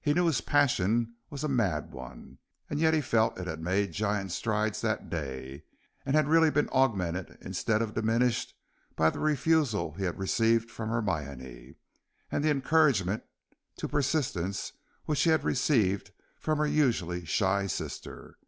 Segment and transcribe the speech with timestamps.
[0.00, 2.38] He knew his passion was a mad one,
[2.70, 5.64] and yet he felt that it had made giant strides that day,
[6.04, 8.54] and had really been augmented instead of diminished
[8.94, 11.74] by the refusal he had received from Hermione,
[12.30, 13.24] and the encouragement
[13.78, 14.72] to persistence
[15.06, 18.38] which he had received from her usually shy sister.